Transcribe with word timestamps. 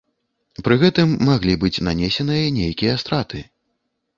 Пры 0.67 0.77
гэтым 0.83 1.13
маглі 1.27 1.57
быць 1.65 1.83
нанесеныя 1.91 2.49
нейкія 2.59 2.97
страты. 3.05 3.47